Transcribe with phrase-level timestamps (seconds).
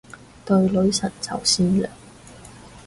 [0.43, 1.87] 對女神就善良